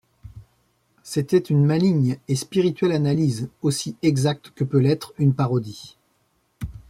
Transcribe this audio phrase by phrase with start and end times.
[1.03, 5.95] C’était une maligne et spirituelle analyse, aussi exacte que peut l’être une parodie.